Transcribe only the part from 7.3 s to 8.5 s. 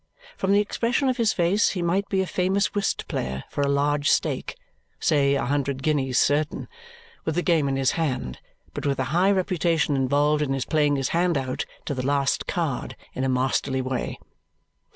the game in his hand,